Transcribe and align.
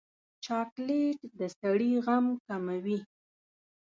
چاکلېټ 0.45 1.19
د 1.39 1.41
سړي 1.59 1.91
غم 2.05 2.25
کموي. 2.47 2.99